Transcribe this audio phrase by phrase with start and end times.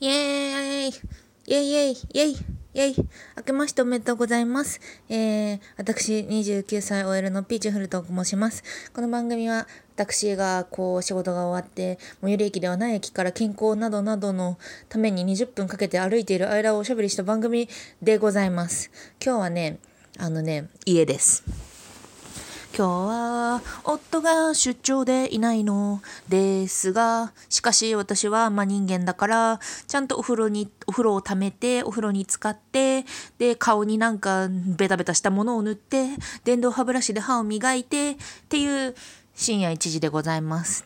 [0.00, 4.80] イエーイイェイイェイイェイイェイ明けましておめでとうございます。
[5.08, 8.64] えー、私、29歳 OL のピーチフルと申します。
[8.92, 17.68] この番組は、私がこう仕事が終わって、最寄り駅ではない駅から健康などなどのために20分かけて歩いている間をおしゃべりした番組
[18.02, 18.90] でございます。
[19.24, 19.78] 今日はね、
[20.18, 21.73] あのね、家です。
[22.76, 33.04] 今日は夫が出張でいないのですが、しかし私はま人間だから、ちゃんとお風呂に、お風呂を溜めて、お風呂に浸かって、
[33.38, 36.08] で、顔になんかベタベタしたものを塗って、
[36.42, 38.16] 電動歯ブラシで歯を磨いて、っ
[38.48, 38.96] ていう
[39.36, 40.84] 深夜1時でございます。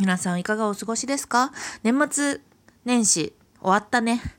[0.00, 1.52] 皆さんいかがお過ごしですか？
[1.82, 2.40] 年末
[2.86, 4.35] 年始終わったね。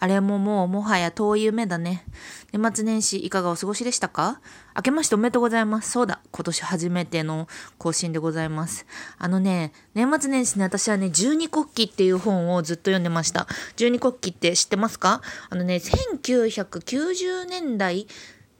[0.00, 2.06] あれももうもはや遠い夢だね。
[2.52, 4.40] 年末年始いかがお過ごしでしたか？
[4.74, 5.90] 明けましておめでとうございます。
[5.90, 8.86] そうだ、今年初めての更新でございます。
[9.18, 13.46] あのね、年末年始ね、私はね、十二国旗っていう本をずっと読んでました。
[13.76, 15.20] 十二国旗って知ってますか？
[15.50, 18.06] あのね、1990年代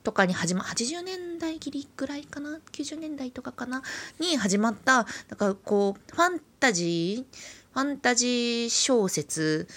[0.05, 3.83] とかに始ま、80年代切りぐらいかな ?90 年代とかかな？
[4.18, 7.38] に始まった、だからこう、ファンタジー
[7.72, 9.68] ファンタジー小説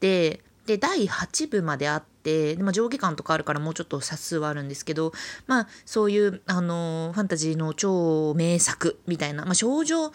[0.00, 5.12] で、で、第8部まであって、でまあ、上下巻とかあるからもうちょっと冊数はあるんですけど、
[5.46, 10.10] まあ、そういう、あの、ファンタジーの超名作みたいな、まあ、少女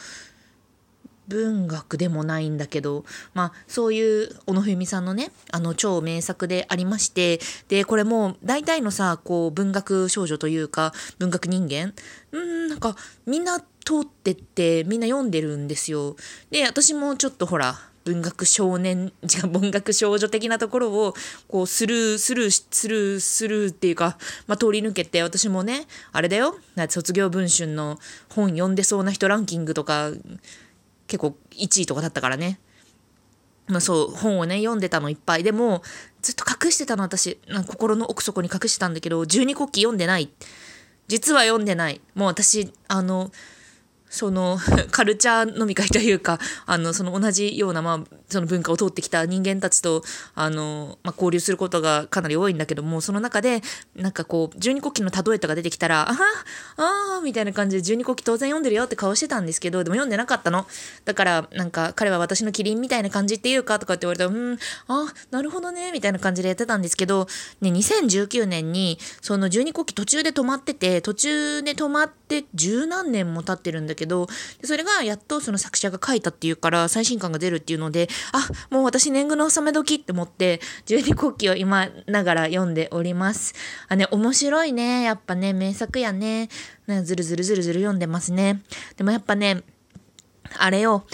[1.29, 11.93] 文学でもないんだけど、まあ、そういう小野文さんのね、あの、超名作でありまして、で、これも、大体のさ、こう、文学少女というか、文学人間、
[12.31, 12.95] うん、なんか、
[13.27, 13.65] みんな通
[14.01, 16.15] ってって、みんな読んでるんですよ。
[16.49, 21.13] で、私もちょっとほら、文学少年、違う、文学少女的なところを、
[21.47, 26.57] こう、スルー、スルー、スルー、スルーっていうか、まあ、通り抜けて、私もね、あれだよ、
[26.89, 30.11] 卒業文春の本読んでそうな人ランキングとか、
[31.07, 32.59] 結構1位とかだったからね。
[33.67, 35.43] まあ、そう、本をね、読んでたのいっぱい。
[35.43, 35.83] でも、
[36.21, 37.39] ずっと隠してたの、私。
[37.67, 40.31] 心の奥底に隠してたんだけど、十二国旗読んでない。
[41.07, 42.01] 実は読んでない。
[42.15, 43.31] もう私、あの、
[44.09, 44.59] その
[44.91, 50.03] カルチャー飲み会というかあのその同じような、まあ、その文化を通ってきた人間たちと
[50.35, 53.61] あの、まあ、交流することがかなり多いんだけどもその中で
[53.95, 56.13] なんかこう十二国旗の例えとか出てきたら「あ
[56.77, 60.65] ああみたいな感じで十二国旗当然読んでるよって顔してたんですけどでも読んでなかったの。
[61.05, 67.27] だからなんか彼は私のキリンみたいな感じっていうかとかって言われたら「うんあなるほどね」みたいな感じでやってたんですけど、
[67.61, 74.27] ね、2019年にその十二国旗途中で止まってて途中で止まって十何年も経ってるんだけどけど
[74.63, 83.53] それがやっとその作者が書いたっていうから最新刊が出るっていうのであもう私年貢の納め時って思って十二国旗を今ながら読んでおります。
[83.87, 85.03] あね面白いね。
[85.03, 86.49] やっぱね名作やね。
[86.87, 88.61] ねずるずるずるずる読んでますね。
[88.95, 89.63] でもやっぱね
[90.57, 91.05] あれよ。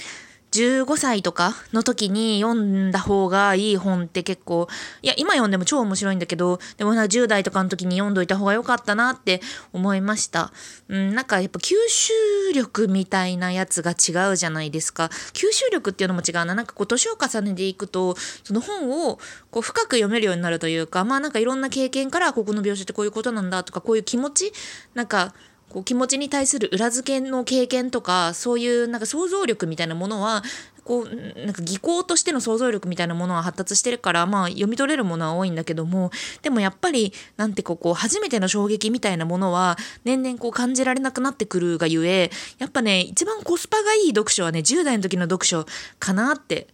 [0.55, 4.67] 15歳とかの時に読んだ方がいい本って結構、
[5.01, 9.41] いや、今読んでも超面白いんだけど、でもな10代とかの時に読んどいた方が良かったなって
[9.73, 10.53] 思いました。
[10.87, 12.13] うん、なんかやっぱ吸収
[12.53, 15.09] 力みたいなやつが違うじゃないですか。
[15.33, 16.55] 吸収力っていうのも違うな。
[16.55, 19.19] なんかこう年を重ねていくと、その本を
[19.51, 24.53] こう深く読めるようになるというか、まあなんかいろんな経験からここの描写ってこういうことなんだとか、こういう気持ち、
[24.93, 25.33] なんか、
[25.69, 30.43] こう気持ちに対する裏付けの経験とかそういうなんか想像力みたいなものは
[30.85, 36.11] こうなんか技巧としての想像力みたいなものは発達してるからまあ読み取れるものは多いんだけども
[36.43, 45.65] でもやっぱりなんてこう初めての衝撃みたいなものは年々こう感じられなくなってくるがゆえやっぱね一番コスパがいい読書はね10代の時の読書
[45.99, 46.67] かなって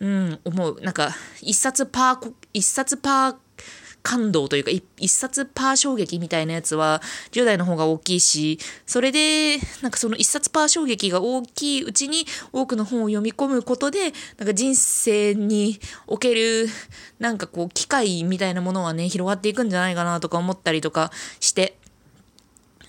[0.00, 0.80] うん、思う。
[0.80, 3.36] なんか、一冊パー、一冊パー
[4.02, 16.66] 感動というか一冊パー衝撃みたいなやつは10代の方が大きいしそれでなんかその一冊パー衝撃が大きいうちに多くの本を読み込むことでなんか人生における
[17.18, 21.76] なんかこう機会みたいなものはね広がっていくんじゃないかなとか思ったりとかして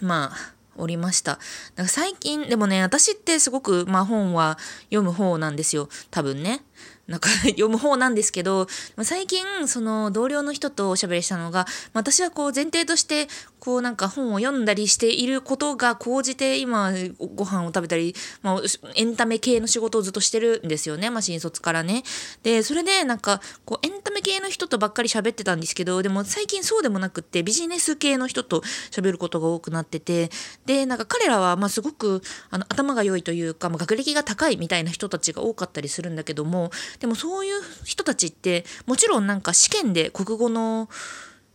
[0.01, 1.39] まあおりました。
[1.75, 5.87] だか最近、でもね、私ってすごく、まあ本は読む方なんですよ。
[6.09, 6.61] 多分ね。
[7.07, 8.67] なんか 読む方なんですけど、
[9.01, 13.27] 最近、その同僚の人とおしゃべりしたのが、私はこう前提として、
[13.59, 16.91] こうなんか本を読んだりしていることが高じて今
[17.35, 18.61] ご飯を食べたり、まあ、
[18.95, 22.03] エンタメ系の仕事をずっとしてるんですよね、まあ、新卒からね。
[22.43, 28.61] で、それでなんかこうエンメ系の人とばっかり喋ってたんですけど、でも最近そうでもなくってビジネス系の人と
[28.91, 30.29] 喋ることが多くなってて、
[30.65, 40.89] で、なんか彼らはまあすごくあの頭が良いというか、まあ、学歴が高いみたいな人たちが多かったりするんだけども、でもそういう人たちってもちろんなんか試験で国語の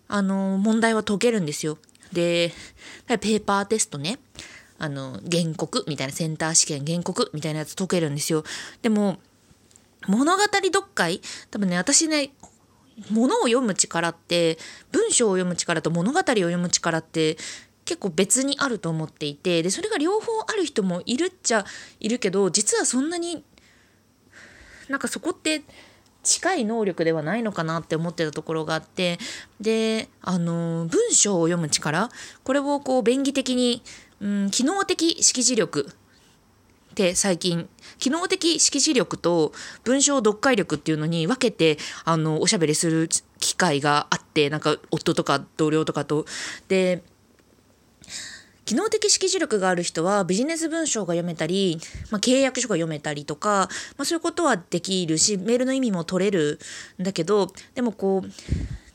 [0.09, 1.79] あの問題は解けるんですよ。
[2.13, 2.53] で、
[3.07, 4.19] ペーパーテストね、
[4.79, 8.45] あの、原告みたいなセンター試験原告みたいなやつ解けるんですよ。
[8.81, 9.19] でも、
[10.07, 11.21] 物語読解？
[11.51, 12.31] 多分ね私ね
[13.11, 14.59] 物を読む力って
[14.93, 17.37] 文章を読む力と物語を読む力って
[17.85, 21.65] 結構別にあると思っていてでそれが両方ある人もいるっちゃ
[22.01, 23.45] いるけど実はそんなに
[24.89, 25.63] なんかそこって
[26.23, 29.19] 近い能力ではないのかなって思ってたところがあって
[29.61, 32.11] であの文章を読む力
[32.45, 33.83] これをこう便宜的に、
[34.21, 35.91] うん、機能的識字力
[36.99, 37.69] って最近
[37.99, 39.53] 機能的識字力と
[39.85, 43.09] 文章読解力っていうのに分けてあのおしゃべりする
[43.39, 46.27] 機会があってなんか夫とか同僚とかと。
[46.67, 47.05] で
[48.65, 51.81] 機能的識字力がある人はビジネス文章が読めたり、
[52.11, 56.59] まあ、契約書が読めたりとか、まあ、そういうことはできるしメールの意味も取れる
[57.01, 58.29] んだけどでもこう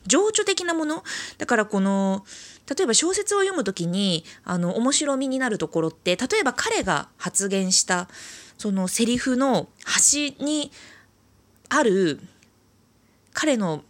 [0.06, 1.02] 情緒的なもの？
[1.38, 2.24] だからこの
[2.68, 8.08] 例えば小説を読む時にあの面白みになるところって例えば彼が発言した
[8.58, 10.70] そのセリフの端に
[11.68, 12.20] ある
[13.32, 13.82] 彼の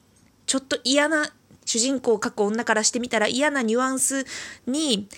[0.47, 1.31] ちょっと嫌な
[1.65, 4.25] 主人公を描く女からしてみたら嫌なニュアンス
[4.67, 5.09] に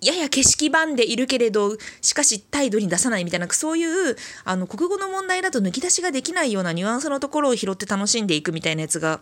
[0.00, 9.20] やや景色版でいるけれどしかし態度に出さないみたいなそういうあの国語の問題だと抜き出しができないようなニュアンスのところを拾って楽しんでいくみたいなやつが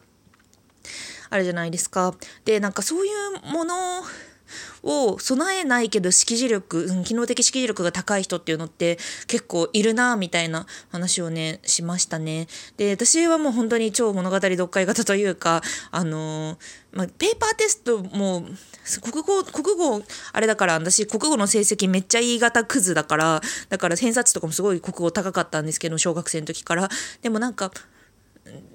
[1.30, 2.14] あるじゃないですか。
[2.44, 3.74] でなんかそういうもの
[4.82, 12.46] を備えないけど識字力、うん、機能的識字力が高い人っていうのって結構いるなみたいな話をねしましたね。
[12.76, 16.58] で私はもう本当に超物語読解型というかあのー、
[16.92, 18.44] まあ、ペーパーテストも
[19.02, 26.88] 国語国語あれだから私国語の成績めっちゃ言い型クズだからだから偏差値とかもすごい国語高かったんですけど小学生の時から
[27.22, 27.70] でもなんか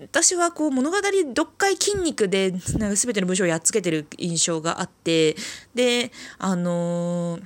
[0.01, 5.36] 私はこう物語読解筋肉で なんか全ての文章をやっつけてる印象があって
[5.74, 7.42] であのー、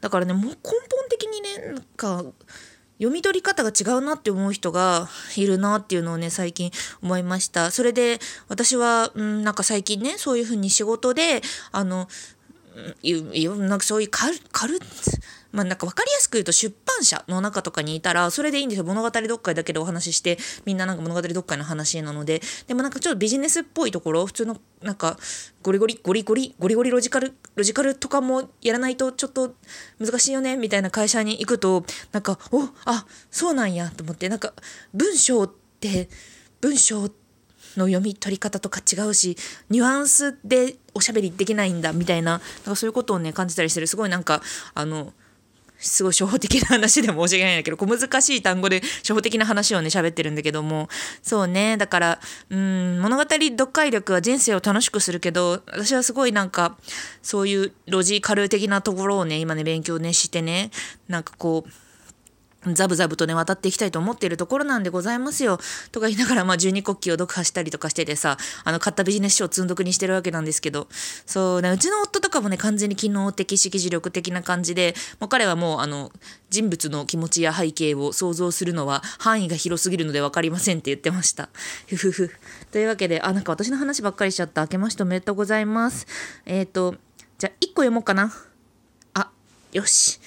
[0.00, 2.24] だからねもう根本的にねなんか
[2.98, 6.70] 読み取り方が違うなって思う人がいるなっていうのをね最近
[7.02, 7.70] 思いました。
[7.70, 12.08] それで私は、うん、なんか最近ねそういうふうに仕事であの
[13.04, 14.78] なんかそういうカルカル
[15.56, 18.84] まあなんか分かりやすく言うと出版社の中とかにいたらそれでいいんですよ。
[18.84, 22.42] 物語読解だけでお話ししてみんななんか物語読解の話なので。
[22.66, 25.18] でもなんかちょっとビジネスっぽいところ普通のなんか
[25.62, 29.54] ゴリゴリゴリゴリゴリゴリロジカルロジカルとかもやらないとちょっと
[29.98, 34.52] 難しいよねみたいな会社に行くとなんかおあそうなんやと思ってなんか
[34.92, 35.50] 文章っ
[35.80, 36.10] て
[36.60, 37.08] 文章
[37.76, 39.36] の読み取り方とか違うし
[39.70, 43.86] ニュアンスでおしゃべりできないんだみたいななんかそういうことをね感じたりしてる。
[43.86, 44.42] すごいなんか
[44.74, 45.12] あの
[45.78, 50.88] すごい初歩的な話で申し訳ないんだけど小難しい単語で初歩的な話をね喋ってるんだけども。
[51.22, 51.76] そうね。
[51.76, 52.20] だから
[52.50, 56.76] うん物語読解力は人生を楽しくするけど私はすごいなんか
[57.22, 60.70] そういうロジカル的なところをね今ね勉強ねしてね。
[61.08, 61.85] なんかこう
[62.74, 65.58] ザブザブとね、渡っていきたいと思っているところなんでございますよ。
[65.92, 70.88] とか言いながら、まあ、十二国旗を読破したりとかしててさ、あの、買ったビジネス書を積んどくにしてるわけなんですけど、
[71.26, 76.12] そうね、うちの夫とかもね、完全に機能的、識字力的な感じで、もう彼はもう、あの、
[76.50, 81.48] 人物の気持ちや背景を想像するのは範囲が広すぎるので分かりませんって言ってました。
[81.88, 82.30] ふふふ。
[82.70, 84.62] というわけで、あ、なんか私の話ばっかりしちゃった。
[84.62, 86.06] 明けましておめでとうございます。
[86.46, 86.94] えっ、ー、と、
[87.38, 88.32] じゃあ、1個読もうかな。
[89.14, 89.30] あ、
[89.72, 90.20] よし。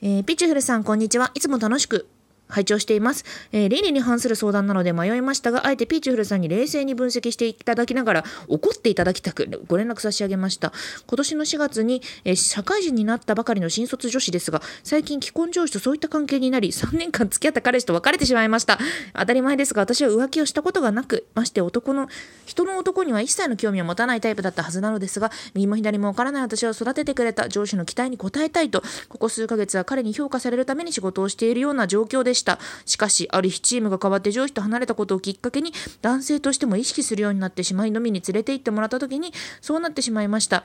[0.00, 1.32] えー、ピッチフルさん、こんにちは。
[1.34, 2.06] いつも楽しく
[2.48, 10.72] 拝聴しています、えー、倫理に反する相談なので迷いましたが、あえてピーチフルさんに冷静に分析していただきながら、怒っていただきたくご連絡差し上げました。
[11.06, 18.78] 今年の4月に、えー、社会人になったばかりの新卒女子ですが、最近既婚上司とそういった関係になり、3年間付き合った彼氏と別れてしまいました。
[19.14, 22.08] 当たり前ですが、私は浮気をしたことがなく、まして男の、
[22.46, 32.37] 人の男には一切の興味を持たないタイプだったはずなのですが、右も左もわからない私を育ててくれた上司の期待に応えたいと、ここ数ヶ月は彼に評価されるために仕事をしているような状況でした。
[32.38, 40.64] しかしか、し、ある日チームが変わって上司と離れたことをきっかけに、男性としても意識するようになってしまい、飲みに連れて行ってもらった時に、そうなってしまいました。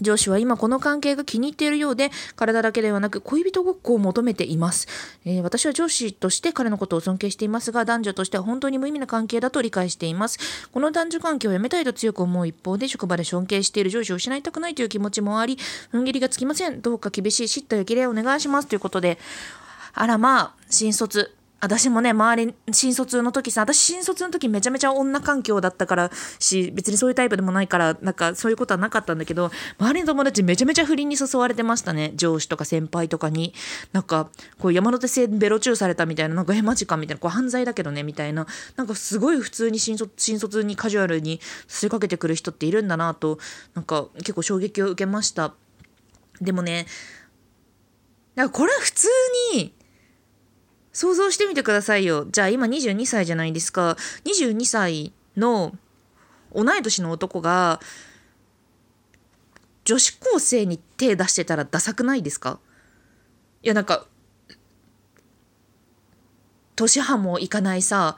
[0.00, 4.88] 上司は今この関係が気に入っているようで、体だけではなく恋人ごっこを求めています、
[5.24, 10.38] えー、私は上司として彼のことを尊敬していますが、男女としては本当に無意味な関係だと理解しています。
[10.72, 15.58] この男女関係をやめたいと強く思う一方で、職場で尊敬している上司を失いたくないという気持ちもあり、
[15.92, 16.80] 踏ん切りがつきません。
[16.80, 18.68] どうか厳しい叱咤やきれいお願いします。
[18.68, 19.18] ということで、
[19.94, 32.14] あらまあ、新卒、私もね、周り、新卒の時さ、私新卒の時めちゃめちゃ女環境だったからし、別にそういうタイプでもないから、なんかそういうことはなかったんだけど、周りの友達めちゃめちゃ不倫に誘われてましたね。
[32.16, 33.54] 上司とか先輩とかに。
[33.92, 38.48] なんか、こう山手線ベロチューされたみたいな、なんかえ、マジかみたいな、こう犯罪だけどね、みたいな。
[38.74, 43.38] なんかすごい普通に新卒、新卒にカジュアルに吸いかけてくる人っているんだなと、
[43.74, 45.54] なんか結構衝撃を受けました。
[46.40, 46.86] でもね、
[48.34, 49.08] なんかこれは普通
[49.54, 49.74] に、
[50.92, 52.26] 想像してみてくださいよ。
[52.30, 53.96] じゃあ今22歳じゃないですか。
[54.24, 55.72] 22歳の
[56.54, 57.80] 同い年の男が
[59.84, 62.60] 女子高生に手出してたらダサくないですか？
[63.62, 64.06] いやなんか
[66.76, 68.16] 年半もいかないさ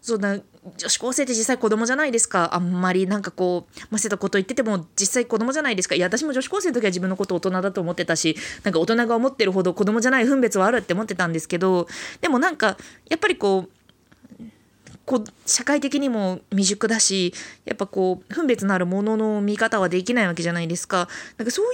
[0.00, 0.38] そんな
[0.76, 2.54] 女子高生って実際子供じゃないですか。
[2.54, 5.94] あんまりなんかこうませたこと言ってても実際子供じゃないですか。
[5.94, 11.86] いや私も女子高生の時は自分のこと大人だと思ってたしなんか大人が思ってるほど子供じゃない分別はあるって思ってたんですけど
[12.20, 12.76] でもなんか
[13.08, 13.70] やっぱりこう
[15.06, 17.32] こう社会的にも未熟だし
[17.64, 21.08] やっぱこう分別のあるものの見方はできないわけじゃないですか。
[21.38, 21.68] なんかそうい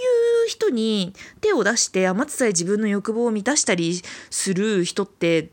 [0.46, 5.49] う人に手を出して余ってさえ自分の欲望を満たしたりする人って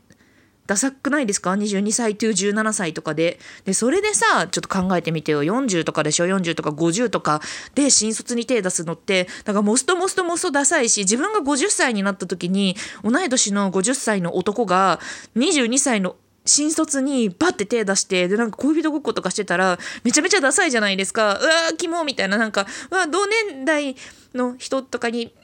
[0.66, 3.38] ダサくないですか ?22 歳と17歳とかで。
[3.64, 5.42] で、それでさ、ちょっと考えてみてよ。
[5.42, 7.40] 40とかでしょ ?40 とか50とか
[7.74, 15.00] で新卒に手出すのって、だからモストモストモストダサいし、自分が50歳になった時に、同い年の50歳の男が
[15.36, 21.38] 22歳の新卒にバッて手出して、で、なんか恋人ごっことかしてたら、めちゃめちゃダサいじゃないですか。
[21.38, 23.96] うわー、キモみたいな、なんか、うわ、同年代
[24.34, 25.34] の人とかに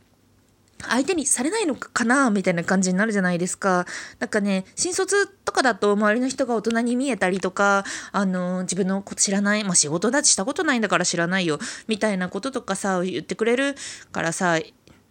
[0.89, 3.87] 相手にされないのかなみたいな感じになるじゃないですか。
[4.19, 13.75] なんかね、新卒とかだと周りの人が大人に見えたりとか、あの、自分のこと知らない、まあ仕事だってしたことないんだから知らないよ、みたいなこととかさ、言ってくれる
[14.13, 14.59] からさ、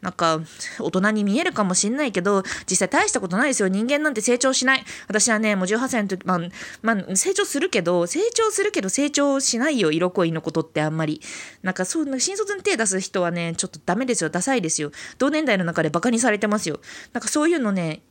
[0.05, 0.39] なんか、
[0.79, 3.67] 大人に見えるかもしんないけど、実際大したことないですよ。
[3.67, 4.85] 人間なんて成長しない。
[5.07, 6.39] 私はね、もう18歳の時、まあ、
[6.83, 9.91] まあ、成長するけど、成長するけど成長しないよ。
[9.91, 11.21] 色恋のことってあんまり。
[11.63, 14.29] なんか、そう、新卒に手出す人はね、ちょっとダメですよ。
[14.29, 14.91] ダサいですよ。
[15.17, 16.79] 同年代の中でバカにされてますよ。
[17.11, 18.03] なんかそういうのね、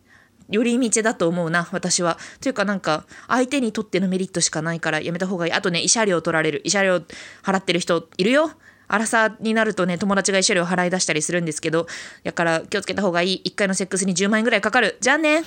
[0.49, 2.19] 寄り道だと思うな、私は。
[2.41, 5.53] というかなんか、相手にとってのメリットしかないからやめた方がいい。
[5.53, 6.63] あとね、慰謝料取られる。
[6.67, 7.03] 慰謝料
[7.45, 8.51] 払ってる人いるよ。
[8.89, 11.87] 荒さになるとね、友達が慰謝料払い出したりするんですけど、
[12.23, 13.43] だから気をつけた方がいい。
[13.47, 14.97] 1回のセックスに10万円ぐらいかかる。
[15.01, 15.43] じゃあね。